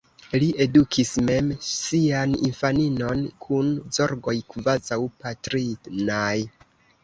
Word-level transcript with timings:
Li 0.43 0.45
edukis 0.63 1.11
mem 1.27 1.51
sian 1.67 2.33
infaninon, 2.49 3.23
kun 3.47 3.71
zorgoj 4.01 4.37
kvazaŭ 4.57 5.01
patrinaj. 5.23 6.37